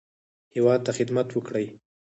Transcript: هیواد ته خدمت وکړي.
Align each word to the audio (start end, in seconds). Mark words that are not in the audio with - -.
هیواد 0.53 0.79
ته 0.85 0.91
خدمت 0.97 1.27
وکړي. 1.31 1.65